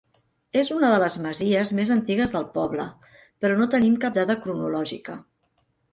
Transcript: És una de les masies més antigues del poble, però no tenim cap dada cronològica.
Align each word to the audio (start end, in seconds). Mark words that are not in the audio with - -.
És 0.61 0.69
una 0.75 0.87
de 0.93 1.01
les 1.03 1.17
masies 1.25 1.73
més 1.81 1.91
antigues 1.95 2.33
del 2.37 2.47
poble, 2.57 2.85
però 3.45 3.61
no 3.61 3.69
tenim 3.75 3.99
cap 4.07 4.17
dada 4.17 4.39
cronològica. 4.47 5.19